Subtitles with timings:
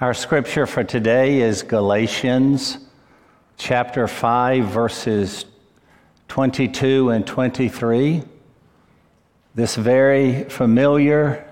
[0.00, 2.78] Our scripture for today is Galatians
[3.56, 5.44] chapter 5, verses
[6.26, 8.24] 22 and 23.
[9.54, 11.48] This very familiar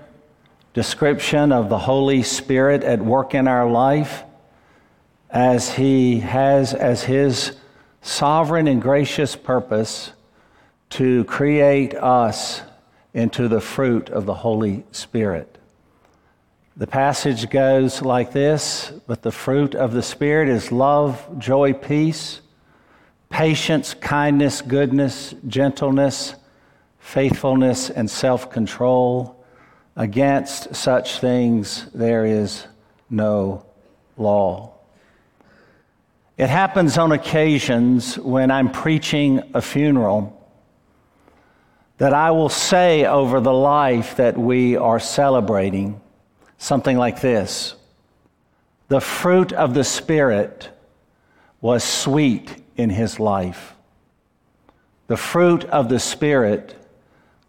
[0.73, 4.23] description of the Holy Spirit at work in our life
[5.29, 7.53] as He has as His
[8.01, 10.11] sovereign and gracious purpose
[10.89, 12.61] to create us
[13.13, 15.59] into the fruit of the Holy Spirit.
[16.75, 22.41] The passage goes like this But the fruit of the Spirit is love, joy, peace,
[23.29, 26.35] patience, kindness, goodness, gentleness,
[26.99, 29.39] faithfulness, and self control.
[29.95, 32.65] Against such things there is
[33.11, 33.63] no
[34.17, 34.73] law.
[36.35, 40.39] It happens on occasions when I'm preaching a funeral
[41.99, 46.01] that I will say over the life that we are celebrating
[46.63, 47.75] something like this
[48.87, 50.69] The fruit of the Spirit
[51.61, 53.75] was sweet in his life.
[55.07, 56.75] The fruit of the Spirit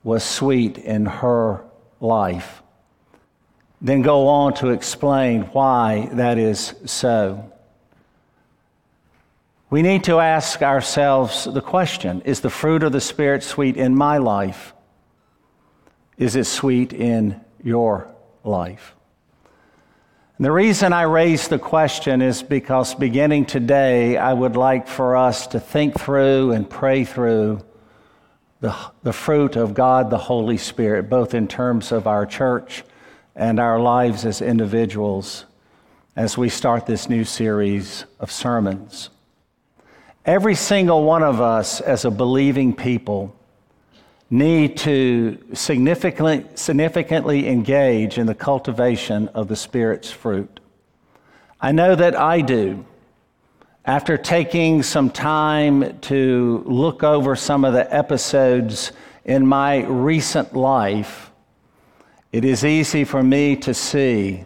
[0.03, 1.65] was sweet in her
[2.01, 2.63] life.
[3.81, 7.53] Then go on to explain why that is so.
[9.71, 13.95] We need to ask ourselves the question Is the fruit of the Spirit sweet in
[13.95, 14.73] my life?
[16.19, 18.09] Is it sweet in your
[18.43, 18.95] life?
[20.41, 25.47] The reason I raise the question is because beginning today, I would like for us
[25.49, 27.61] to think through and pray through
[28.61, 32.83] the, the fruit of God, the Holy Spirit, both in terms of our church
[33.37, 35.45] and our lives as individuals
[36.17, 39.11] as we start this new series of sermons.
[40.27, 43.37] Every single one of us, as a believing people,
[44.31, 50.61] need to significantly, significantly engage in the cultivation of the Spirit's fruit.
[51.61, 52.85] I know that I do.
[53.85, 58.93] After taking some time to look over some of the episodes
[59.25, 61.31] in my recent life,
[62.33, 64.45] it is easy for me to see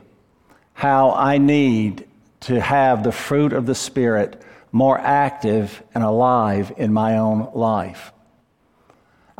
[0.75, 2.07] how I need
[2.41, 8.13] to have the fruit of the Spirit more active and alive in my own life.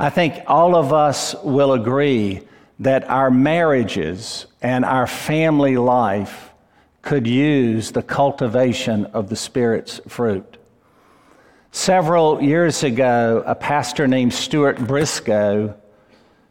[0.01, 2.43] I think all of us will agree
[2.79, 6.51] that our marriages and our family life
[7.03, 10.57] could use the cultivation of the Spirit's fruit.
[11.73, 15.75] Several years ago, a pastor named Stuart Briscoe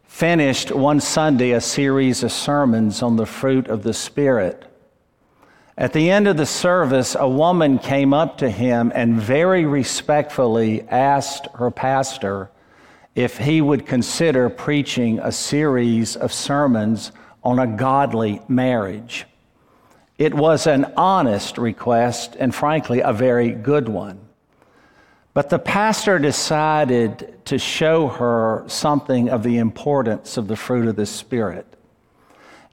[0.04, 4.66] finished one Sunday a series of sermons on the fruit of the Spirit.
[5.78, 10.82] At the end of the service, a woman came up to him and very respectfully
[10.82, 12.50] asked her pastor
[13.18, 17.10] if he would consider preaching a series of sermons
[17.42, 19.26] on a godly marriage.
[20.18, 24.20] It was an honest request and, frankly, a very good one.
[25.34, 30.94] But the pastor decided to show her something of the importance of the fruit of
[30.94, 31.66] the Spirit.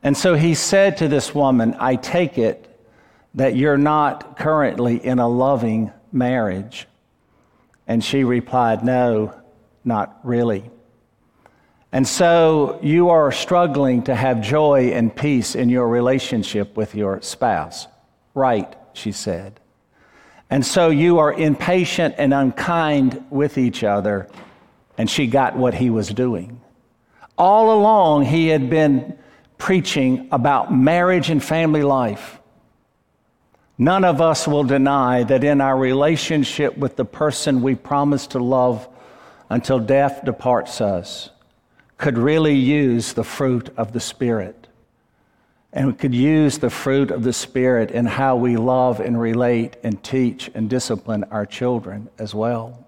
[0.03, 2.69] And so he said to this woman, I take it
[3.33, 6.87] that you're not currently in a loving marriage.
[7.87, 9.33] And she replied, No,
[9.85, 10.69] not really.
[11.91, 17.21] And so you are struggling to have joy and peace in your relationship with your
[17.21, 17.87] spouse.
[18.33, 19.61] Right, she said.
[20.49, 24.27] And so you are impatient and unkind with each other.
[24.97, 26.59] And she got what he was doing.
[27.37, 29.17] All along, he had been
[29.57, 32.39] preaching about marriage and family life.
[33.77, 38.39] None of us will deny that in our relationship with the person we promise to
[38.39, 38.87] love
[39.49, 41.29] until death departs us
[41.97, 44.67] could really use the fruit of the Spirit.
[45.71, 49.75] And we could use the fruit of the Spirit in how we love and relate
[49.83, 52.85] and teach and discipline our children as well.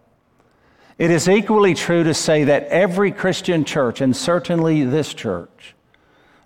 [0.97, 5.75] It is equally true to say that every Christian church, and certainly this church,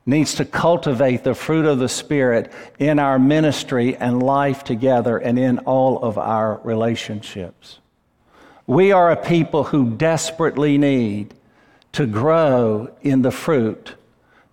[0.05, 5.37] needs to cultivate the fruit of the Spirit in our ministry and life together and
[5.39, 7.79] in all of our relationships.
[8.71, 11.33] We are a people who desperately need
[11.91, 13.95] to grow in the fruit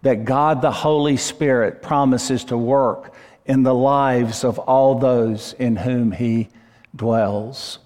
[0.02, 3.14] that God the Holy Spirit promises to work
[3.46, 6.48] in the lives of all those in whom He
[6.96, 7.78] dwells.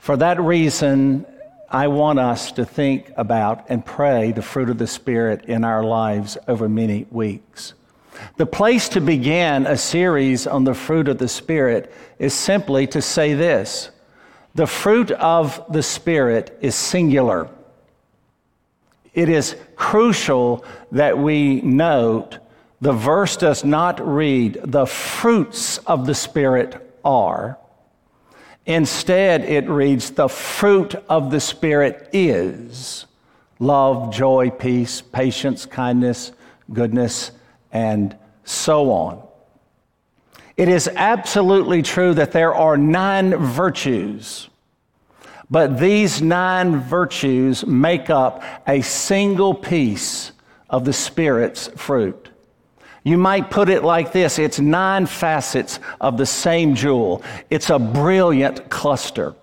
[0.00, 1.24] For that reason,
[1.70, 5.84] I want us to think about and pray the fruit of the Spirit in our
[5.84, 7.74] lives over many weeks.
[8.38, 13.00] The place to begin a series on the fruit of the Spirit is simply to
[13.00, 13.92] say this
[14.54, 17.48] the fruit of the Spirit is singular.
[19.12, 22.38] It is crucial that we note
[22.80, 27.58] the verse does not read, the fruits of the Spirit are.
[28.66, 33.06] Instead, it reads, the fruit of the Spirit is
[33.58, 36.32] love, joy, peace, patience, kindness,
[36.72, 37.30] goodness,
[37.72, 39.23] and so on.
[40.56, 44.48] It is absolutely true that there are nine virtues,
[45.50, 50.32] but these nine virtues make up a single piece
[50.70, 52.28] of the Spirit's fruit.
[53.02, 57.78] You might put it like this it's nine facets of the same jewel, it's a
[57.78, 59.34] brilliant cluster.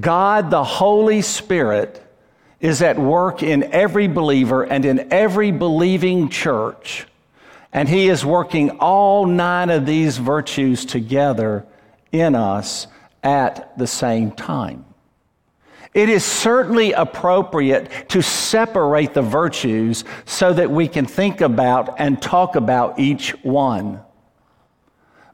[0.00, 2.04] God, the Holy Spirit,
[2.60, 7.06] is at work in every believer and in every believing church.
[7.72, 11.66] And He is working all nine of these virtues together
[12.12, 12.86] in us
[13.22, 14.84] at the same time.
[15.94, 22.20] It is certainly appropriate to separate the virtues so that we can think about and
[22.20, 24.00] talk about each one.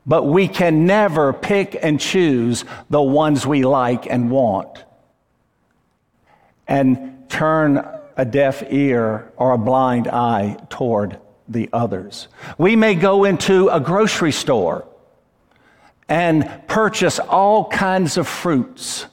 [0.06, 4.84] But we can never pick and choose the ones we like and want
[6.66, 11.18] and turn a deaf ear or a blind eye toward
[11.48, 12.28] the others.
[12.58, 14.86] We may go into a grocery store
[16.08, 19.06] and purchase all kinds of fruits.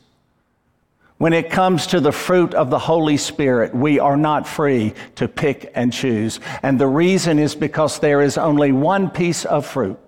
[1.18, 5.28] When it comes to the fruit of the Holy Spirit, we are not free to
[5.28, 6.39] pick and choose.
[6.63, 10.00] And the reason is because there is only one piece of fruit.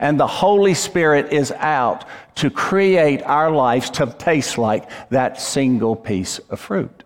[0.00, 2.04] And the Holy Spirit is out
[2.36, 7.04] to create our lives to taste like that single piece of fruit.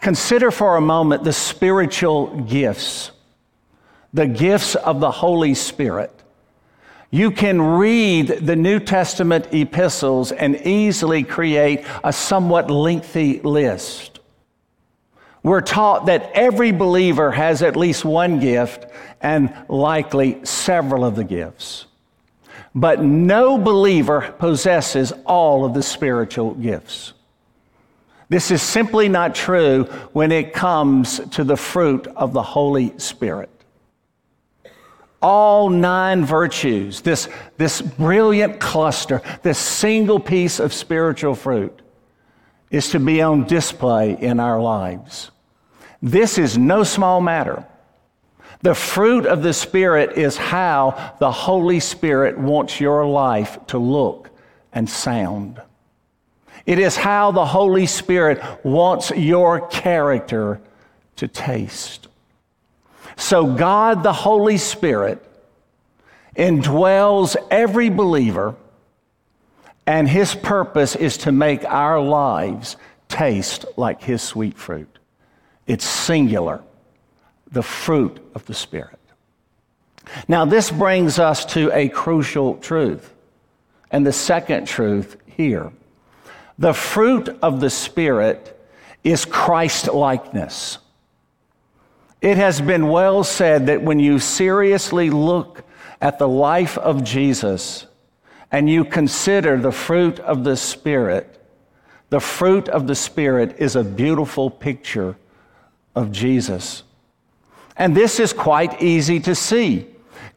[0.00, 3.11] Consider for a moment the spiritual gifts,
[4.12, 6.12] the gifts of the Holy Spirit.
[7.10, 14.20] You can read the New Testament epistles and easily create a somewhat lengthy list.
[15.42, 18.86] We're taught that every believer has at least one gift
[19.20, 21.86] and likely several of the gifts.
[22.74, 27.12] But no believer possesses all of the spiritual gifts.
[28.28, 33.50] This is simply not true when it comes to the fruit of the Holy Spirit.
[35.22, 41.80] All nine virtues, this, this brilliant cluster, this single piece of spiritual fruit,
[42.70, 45.30] is to be on display in our lives.
[46.02, 47.64] This is no small matter.
[48.62, 54.30] The fruit of the Spirit is how the Holy Spirit wants your life to look
[54.72, 55.60] and sound.
[56.64, 60.60] It is how the Holy Spirit wants your character
[61.16, 62.08] to taste.
[63.22, 65.24] So, God, the Holy Spirit,
[66.36, 68.56] indwells every believer,
[69.86, 72.76] and His purpose is to make our lives
[73.08, 74.98] taste like His sweet fruit.
[75.68, 76.62] It's singular,
[77.48, 78.98] the fruit of the Spirit.
[80.26, 83.14] Now, this brings us to a crucial truth,
[83.92, 85.70] and the second truth here.
[86.58, 88.60] The fruit of the Spirit
[89.04, 90.78] is Christ likeness.
[92.22, 95.64] It has been well said that when you seriously look
[96.00, 97.86] at the life of Jesus
[98.52, 101.40] and you consider the fruit of the Spirit,
[102.10, 105.16] the fruit of the Spirit is a beautiful picture
[105.96, 106.84] of Jesus.
[107.76, 109.88] And this is quite easy to see.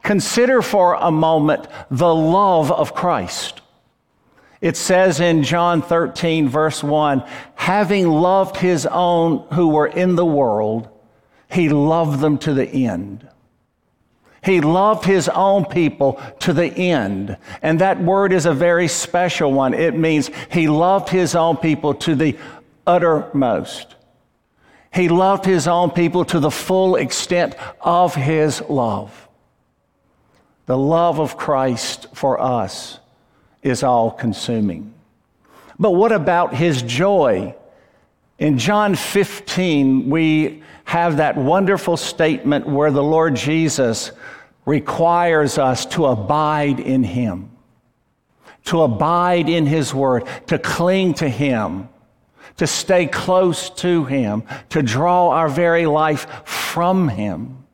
[0.02, 3.60] Consider for a moment the love of Christ.
[4.60, 7.22] It says in John 13, verse 1
[7.54, 10.88] having loved his own who were in the world,
[11.50, 13.28] he loved them to the end.
[14.44, 17.36] He loved his own people to the end.
[17.62, 19.74] And that word is a very special one.
[19.74, 22.38] It means he loved his own people to the
[22.86, 23.96] uttermost.
[24.94, 29.28] He loved his own people to the full extent of his love.
[30.66, 33.00] The love of Christ for us
[33.62, 34.94] is all consuming.
[35.78, 37.54] But what about his joy?
[38.38, 44.12] In John 15, we have that wonderful statement where the Lord Jesus
[44.64, 47.50] requires us to abide in him,
[48.66, 51.88] to abide in his word, to cling to him,
[52.56, 57.64] to stay close to him, to draw our very life from him.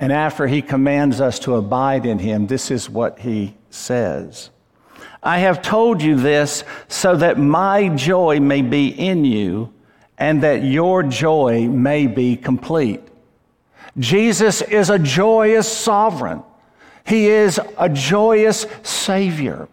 [0.00, 4.50] And after he commands us to abide in him, this is what he says.
[5.22, 9.72] I have told you this so that my joy may be in you
[10.18, 13.00] and that your joy may be complete.
[13.98, 16.42] Jesus is a joyous sovereign.
[17.06, 19.68] He is a joyous Savior.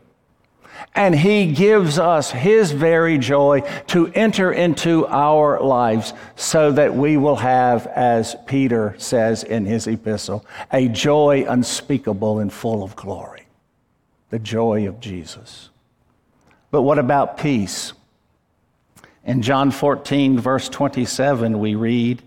[0.96, 7.18] And he gives us his very joy to enter into our lives so that we
[7.18, 13.48] will have, as Peter says in his epistle, a joy unspeakable and full of glory.
[14.30, 15.70] The joy of Jesus.
[16.70, 17.94] But what about peace?
[19.24, 22.22] In John 14, verse 27, we read,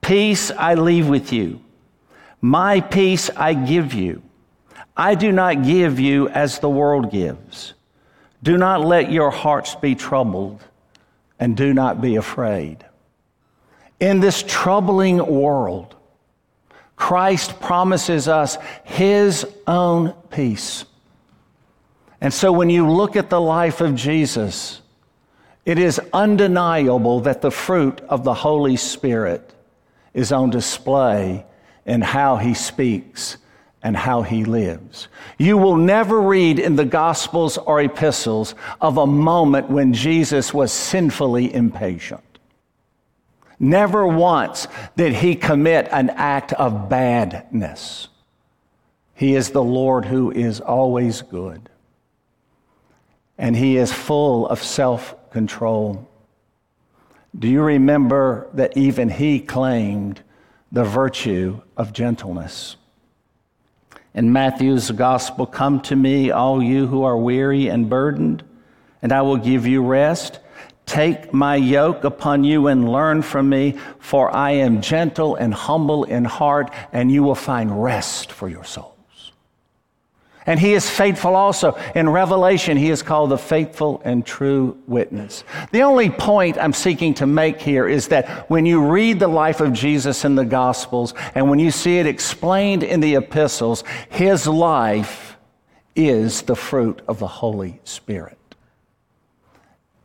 [0.00, 1.60] Peace I leave with you,
[2.40, 4.22] my peace I give you.
[4.96, 7.74] I do not give you as the world gives.
[8.42, 10.62] Do not let your hearts be troubled,
[11.38, 12.84] and do not be afraid.
[14.00, 15.94] In this troubling world,
[16.96, 20.84] Christ promises us his own peace.
[22.20, 24.80] And so when you look at the life of Jesus,
[25.68, 29.52] it is undeniable that the fruit of the Holy Spirit
[30.14, 31.44] is on display
[31.84, 33.36] in how he speaks
[33.82, 35.08] and how he lives.
[35.36, 40.72] You will never read in the Gospels or epistles of a moment when Jesus was
[40.72, 42.24] sinfully impatient.
[43.60, 48.08] Never once did he commit an act of badness.
[49.14, 51.68] He is the Lord who is always good,
[53.36, 56.08] and he is full of self control.
[57.38, 60.22] Do you remember that even he claimed
[60.72, 62.76] the virtue of gentleness?
[64.14, 68.42] In Matthew's gospel, come to me, all you who are weary and burdened,
[69.00, 70.40] and I will give you rest.
[70.86, 76.04] Take my yoke upon you and learn from me, for I am gentle and humble
[76.04, 78.97] in heart, and you will find rest for your soul.
[80.48, 81.78] And he is faithful also.
[81.94, 85.44] In Revelation, he is called the faithful and true witness.
[85.72, 89.60] The only point I'm seeking to make here is that when you read the life
[89.60, 94.46] of Jesus in the Gospels and when you see it explained in the epistles, his
[94.46, 95.36] life
[95.94, 98.38] is the fruit of the Holy Spirit.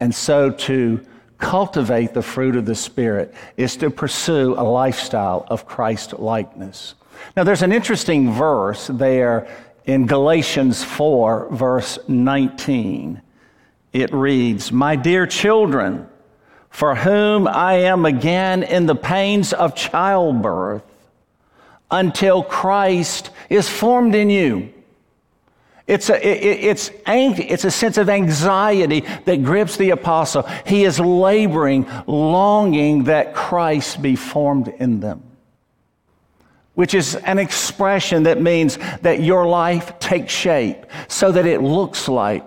[0.02, 1.06] And so to
[1.38, 6.96] cultivate the fruit of the Spirit is to pursue a lifestyle of Christ likeness.
[7.38, 9.48] Now, there's an interesting verse there
[9.86, 13.22] in Galatians 4, verse 19,
[13.92, 16.08] it reads, My dear children,
[16.70, 20.84] for whom I am again in the pains of childbirth,
[21.92, 24.74] until Christ is formed in you.
[25.86, 30.44] It's a, it, it's, it's a sense of anxiety that grips the apostle.
[30.66, 35.33] He is laboring, longing that Christ be formed in them
[36.75, 42.08] which is an expression that means that your life takes shape so that it looks
[42.08, 42.46] like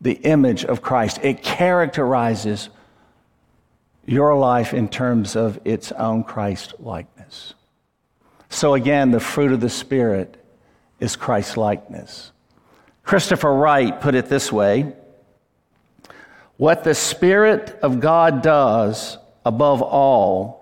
[0.00, 1.18] the image of Christ.
[1.22, 2.70] It characterizes
[4.06, 7.54] your life in terms of its own Christ likeness.
[8.48, 10.36] So, again, the fruit of the Spirit
[10.98, 12.32] is Christ likeness.
[13.04, 14.92] Christopher Wright put it this way
[16.56, 20.59] What the Spirit of God does above all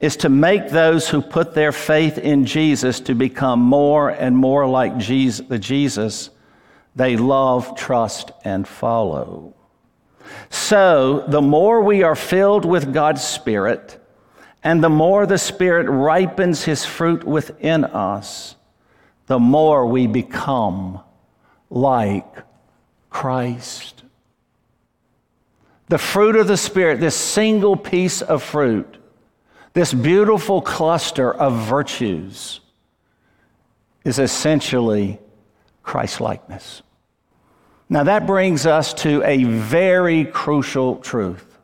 [0.00, 4.66] is to make those who put their faith in Jesus to become more and more
[4.66, 6.30] like Jesus, the Jesus
[6.96, 9.54] they love, trust, and follow.
[10.48, 14.02] So, the more we are filled with God's Spirit,
[14.64, 18.56] and the more the Spirit ripens His fruit within us,
[19.26, 21.00] the more we become
[21.68, 22.42] like
[23.10, 24.02] Christ.
[25.88, 28.95] The fruit of the Spirit, this single piece of fruit,
[29.76, 32.60] this beautiful cluster of virtues
[34.04, 35.18] is essentially
[35.82, 36.80] Christ likeness.
[37.90, 41.58] Now, that brings us to a very crucial truth.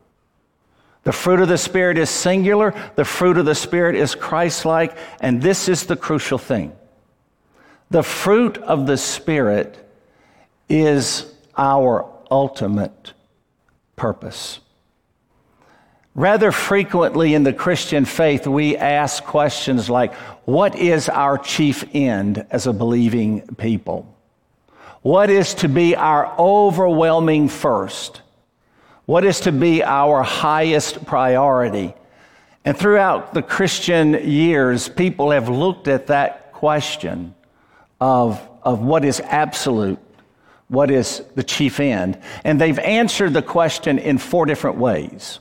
[1.04, 4.94] The fruit of the Spirit is singular, the fruit of the Spirit is Christ like,
[5.22, 6.76] and this is the crucial thing.
[7.90, 9.78] The fruit of the Spirit
[10.68, 13.14] is our ultimate
[13.96, 14.60] purpose.
[16.14, 20.14] Rather frequently in the Christian faith, we ask questions like,
[20.44, 24.14] What is our chief end as a believing people?
[25.00, 28.20] What is to be our overwhelming first?
[29.06, 31.94] What is to be our highest priority?
[32.64, 37.34] And throughout the Christian years, people have looked at that question
[38.00, 39.98] of, of what is absolute,
[40.68, 45.40] what is the chief end, and they've answered the question in four different ways.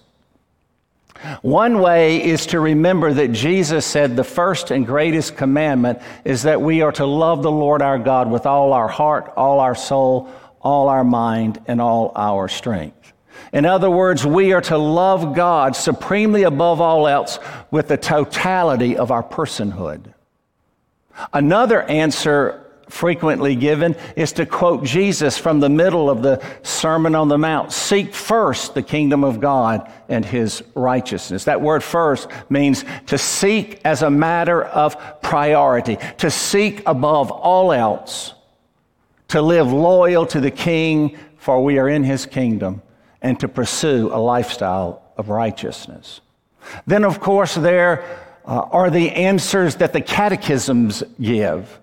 [1.41, 6.61] One way is to remember that Jesus said the first and greatest commandment is that
[6.61, 10.29] we are to love the Lord our God with all our heart, all our soul,
[10.61, 13.13] all our mind, and all our strength.
[13.53, 17.37] In other words, we are to love God supremely above all else
[17.69, 20.13] with the totality of our personhood.
[21.33, 27.29] Another answer frequently given is to quote Jesus from the middle of the Sermon on
[27.29, 31.45] the Mount Seek first the kingdom of God and his righteousness.
[31.45, 37.71] That word first means to seek as a matter of priority, to seek above all
[37.71, 38.33] else,
[39.29, 42.81] to live loyal to the king, for we are in his kingdom,
[43.21, 46.21] and to pursue a lifestyle of righteousness.
[46.86, 48.03] Then, of course, there
[48.45, 51.80] uh, are the answers that the catechisms give.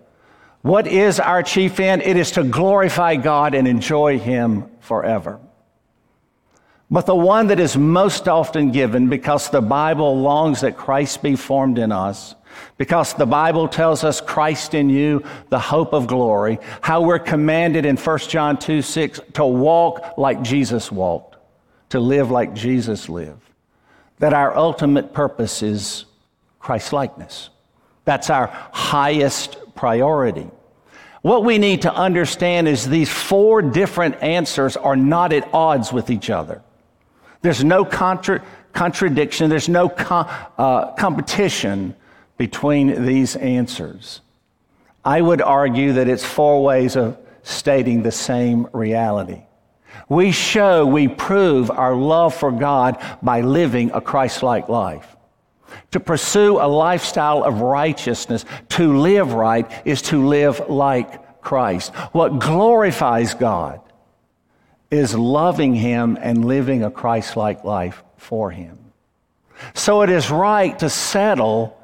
[0.62, 2.02] What is our chief end?
[2.02, 5.40] It is to glorify God and enjoy Him forever.
[6.90, 11.36] But the one that is most often given because the Bible longs that Christ be
[11.36, 12.34] formed in us,
[12.78, 17.84] because the Bible tells us Christ in you, the hope of glory, how we're commanded
[17.84, 21.36] in 1 John 2 6 to walk like Jesus walked,
[21.90, 23.48] to live like Jesus lived,
[24.18, 26.06] that our ultimate purpose is
[26.58, 27.50] Christ likeness.
[28.08, 30.48] That's our highest priority.
[31.20, 36.08] What we need to understand is these four different answers are not at odds with
[36.08, 36.62] each other.
[37.42, 41.94] There's no contra- contradiction, there's no com- uh, competition
[42.38, 44.22] between these answers.
[45.04, 49.42] I would argue that it's four ways of stating the same reality.
[50.08, 55.14] We show, we prove our love for God by living a Christ like life.
[55.92, 61.94] To pursue a lifestyle of righteousness, to live right, is to live like Christ.
[62.12, 63.80] What glorifies God
[64.90, 68.78] is loving Him and living a Christ like life for Him.
[69.74, 71.78] So it is right to settle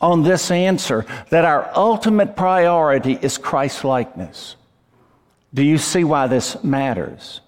[0.00, 4.56] on this answer that our ultimate priority is Christ likeness.
[5.52, 7.40] Do you see why this matters?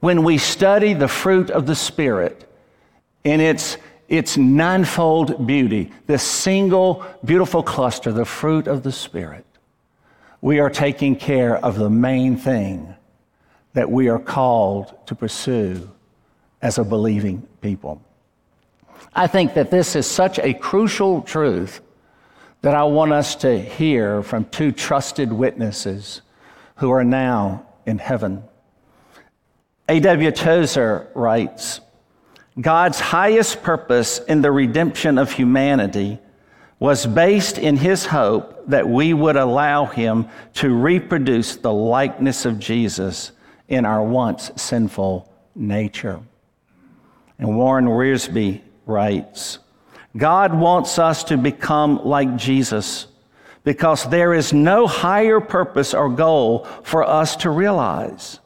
[0.00, 2.50] When we study the fruit of the Spirit
[3.24, 3.76] in its
[4.08, 9.46] its ninefold beauty, this single beautiful cluster, the fruit of the Spirit,
[10.40, 12.94] we are taking care of the main thing
[13.72, 15.90] that we are called to pursue
[16.62, 18.00] as a believing people.
[19.14, 21.80] I think that this is such a crucial truth
[22.62, 26.22] that I want us to hear from two trusted witnesses
[26.76, 28.42] who are now in heaven.
[29.88, 30.30] A.W.
[30.30, 31.80] Tozer writes,
[32.60, 36.18] God's highest purpose in the redemption of humanity
[36.78, 42.58] was based in his hope that we would allow him to reproduce the likeness of
[42.58, 43.32] Jesus
[43.68, 46.20] in our once sinful nature.
[47.38, 49.58] And Warren Wiersbe writes
[50.16, 53.08] God wants us to become like Jesus
[53.64, 58.38] because there is no higher purpose or goal for us to realize.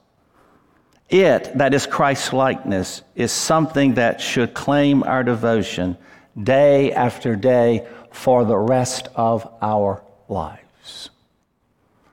[1.09, 5.97] It, that is Christ's likeness, is something that should claim our devotion
[6.41, 11.11] day after day for the rest of our lives.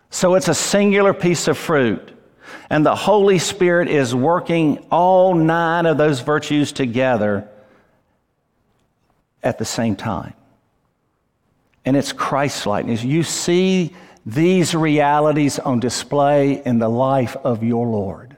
[0.10, 2.12] So it's a singular piece of fruit.
[2.69, 7.47] And the Holy Spirit is working all nine of those virtues together
[9.43, 10.34] at the same time.
[11.84, 13.03] And it's Christ likeness.
[13.03, 13.93] You see
[14.25, 18.35] these realities on display in the life of your Lord.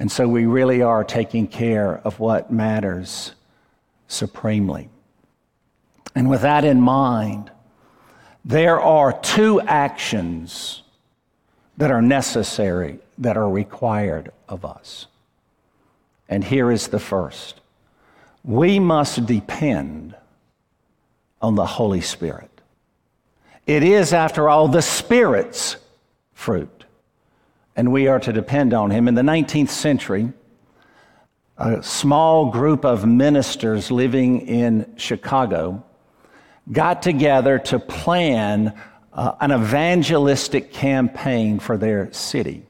[0.00, 3.32] And so we really are taking care of what matters
[4.08, 4.88] supremely.
[6.14, 7.50] And with that in mind,
[8.42, 10.82] there are two actions
[11.76, 15.06] that are necessary, that are required of us.
[16.30, 17.60] And here is the first
[18.42, 20.14] we must depend
[21.42, 22.50] on the Holy Spirit.
[23.66, 25.76] It is, after all, the Spirit's
[26.32, 26.79] fruit
[27.80, 29.08] and we are to depend on him.
[29.08, 30.30] In the 19th century,
[31.56, 35.82] a small group of ministers living in Chicago
[36.70, 38.78] got together to plan
[39.14, 42.66] uh, an evangelistic campaign for their city.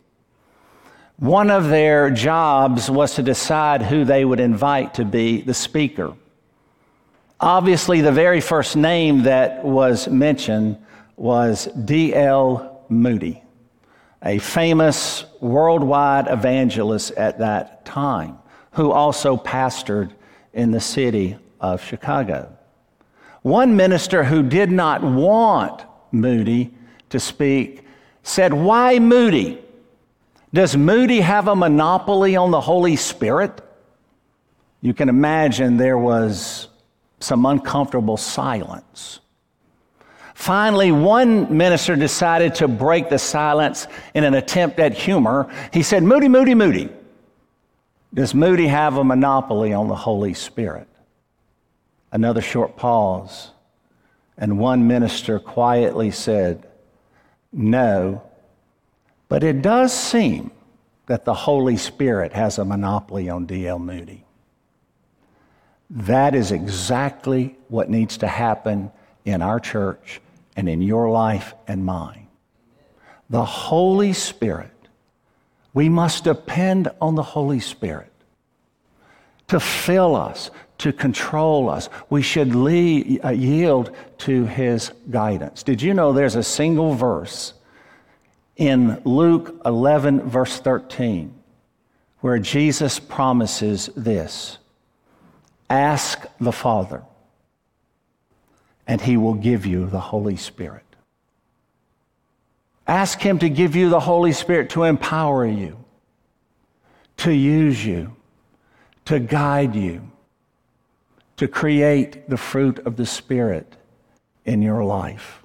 [1.16, 6.14] One of their jobs was to decide who they would invite to be the speaker.
[7.40, 10.78] Obviously, the very first name that was mentioned
[11.16, 12.84] was D.L.
[12.88, 13.42] Moody
[14.22, 18.38] a famous worldwide evangelist at that time,
[18.72, 20.12] who also pastored
[20.52, 22.56] in the city of Chicago.
[23.42, 26.74] One minister who did not want Moody
[27.08, 27.84] to speak
[28.22, 29.58] said, Why Moody?
[30.52, 33.60] Does Moody have a monopoly on the Holy Spirit?
[34.82, 36.68] You can imagine there was
[37.20, 39.20] some uncomfortable silence.
[40.40, 45.52] Finally, one minister decided to break the silence in an attempt at humor.
[45.70, 46.88] He said, Moody, Moody, Moody,
[48.14, 50.88] does Moody have a monopoly on the Holy Spirit?
[52.10, 53.50] Another short pause,
[54.38, 56.66] and one minister quietly said,
[57.52, 58.22] No.
[59.28, 60.52] But it does seem
[61.04, 63.78] that the Holy Spirit has a monopoly on D.L.
[63.78, 64.24] Moody.
[65.90, 68.90] That is exactly what needs to happen
[69.26, 70.22] in our church
[70.56, 72.26] and in your life and mine.
[73.28, 74.72] The Holy Spirit,
[75.72, 78.12] we must depend on the Holy Spirit
[79.48, 81.88] to fill us, to control us.
[82.08, 85.62] We should lead, uh, yield to His guidance.
[85.62, 87.54] Did you know there's a single verse
[88.56, 91.34] in Luke 11, verse 13,
[92.20, 94.58] where Jesus promises this
[95.68, 97.02] Ask the Father,
[98.90, 100.82] and He will give you the Holy Spirit.
[102.88, 105.76] Ask Him to give you the Holy Spirit to empower you,
[107.18, 108.16] to use you,
[109.04, 110.10] to guide you,
[111.36, 113.76] to create the fruit of the Spirit
[114.44, 115.44] in your life.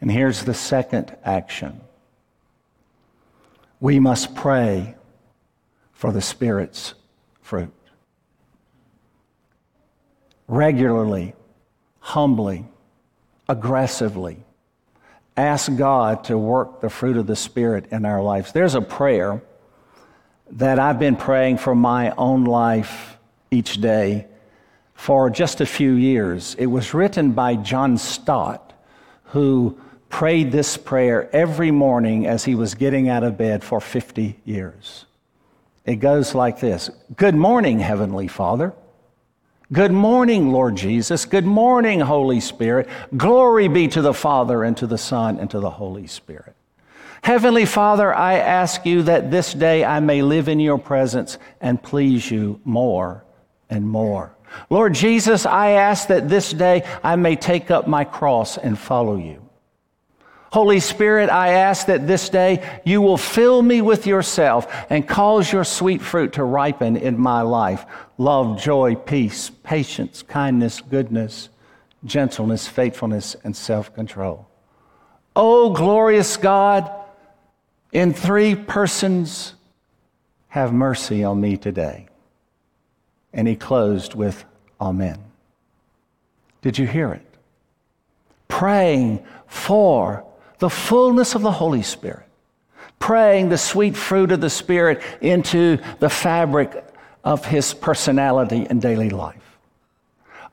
[0.00, 1.80] And here's the second action
[3.78, 4.96] we must pray
[5.92, 6.94] for the Spirit's
[7.42, 7.72] fruit
[10.48, 11.34] regularly,
[12.08, 12.64] humbly,
[13.50, 14.38] aggressively.
[15.36, 18.50] Ask God to work the fruit of the Spirit in our lives.
[18.52, 19.42] There's a prayer
[20.52, 23.18] that I've been praying for my own life
[23.50, 24.26] each day
[24.94, 26.54] for just a few years.
[26.54, 28.72] It was written by John Stott,
[29.24, 34.40] who prayed this prayer every morning as he was getting out of bed for 50
[34.46, 35.04] years.
[35.84, 38.72] It goes like this Good morning, Heavenly Father.
[39.70, 41.26] Good morning, Lord Jesus.
[41.26, 42.88] Good morning, Holy Spirit.
[43.14, 46.54] Glory be to the Father, and to the Son, and to the Holy Spirit.
[47.22, 51.82] Heavenly Father, I ask you that this day I may live in your presence and
[51.82, 53.24] please you more
[53.68, 54.34] and more.
[54.70, 59.16] Lord Jesus, I ask that this day I may take up my cross and follow
[59.16, 59.47] you.
[60.50, 65.52] Holy Spirit, I ask that this day you will fill me with yourself and cause
[65.52, 67.84] your sweet fruit to ripen in my life
[68.16, 71.50] love, joy, peace, patience, kindness, goodness,
[72.04, 74.48] gentleness, faithfulness, and self control.
[75.36, 76.90] Oh, glorious God,
[77.92, 79.54] in three persons,
[80.48, 82.06] have mercy on me today.
[83.32, 84.44] And he closed with,
[84.80, 85.18] Amen.
[86.62, 87.24] Did you hear it?
[88.48, 90.24] Praying for
[90.58, 92.26] the fullness of the Holy Spirit,
[92.98, 96.84] praying the sweet fruit of the Spirit into the fabric
[97.24, 99.36] of his personality and daily life.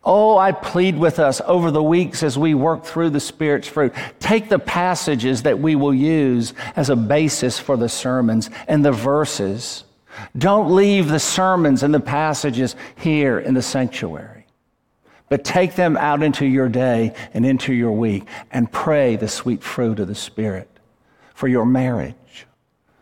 [0.04, 3.92] Oh, I plead with us over the weeks as we work through the Spirit's fruit.
[4.20, 8.92] Take the passages that we will use as a basis for the sermons and the
[8.92, 9.84] verses.
[10.38, 14.35] Don't leave the sermons and the passages here in the sanctuary.
[15.36, 19.62] But take them out into your day and into your week and pray the sweet
[19.62, 20.70] fruit of the Spirit
[21.34, 22.48] for your marriage,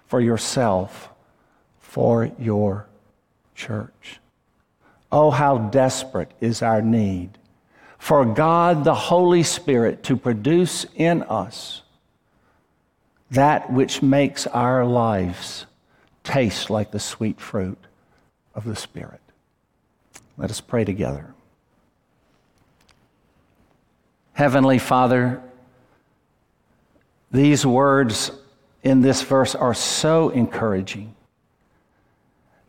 [0.08, 1.10] for yourself,
[1.80, 2.88] for your
[3.54, 4.20] church.
[5.12, 7.38] Oh, how desperate is our need
[8.00, 11.84] for God the Holy Spirit to produce in us
[13.30, 15.68] that which makes our lives
[16.24, 17.78] taste like the sweet fruit
[18.56, 19.22] of the Spirit.
[20.36, 21.36] Let us pray together.
[24.34, 25.42] Heavenly Father,
[27.32, 28.32] these words
[28.82, 31.16] in this verse are so encouraging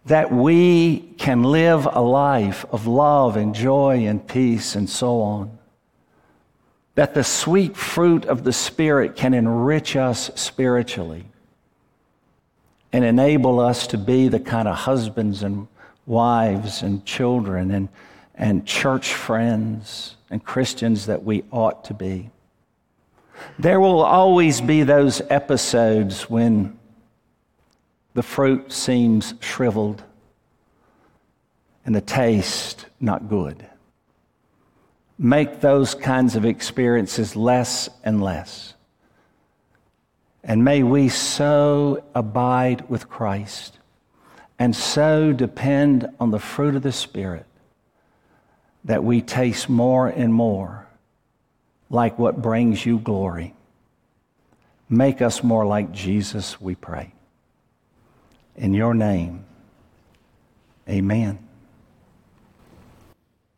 [0.07, 5.59] that we can live a life of love and joy and peace and so on.
[6.95, 11.25] That the sweet fruit of the Spirit can enrich us spiritually
[12.93, 15.67] and enable us to be the kind of husbands and
[16.07, 17.89] wives and children and,
[18.35, 22.31] and church friends and Christians that we ought to be.
[23.59, 26.79] There will always be those episodes when
[28.15, 30.03] the fruit seems shriveled
[31.85, 33.67] and the taste not good.
[35.19, 38.75] Make those kinds of experiences less and less.
[40.43, 43.79] And may we so abide with Christ
[44.59, 47.47] and so depend on the fruit of the Spirit
[48.85, 50.87] that we taste more and more
[51.91, 53.55] like what brings you glory.
[54.89, 57.13] Make us more like Jesus, we pray.
[58.57, 59.45] In your name,
[60.89, 61.44] amen.